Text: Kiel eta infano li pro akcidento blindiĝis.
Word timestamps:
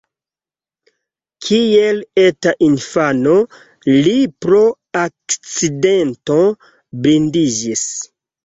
Kiel 1.47 1.99
eta 2.21 2.53
infano 2.69 3.35
li 3.99 4.17
pro 4.47 4.63
akcidento 5.05 6.43
blindiĝis. 7.05 7.89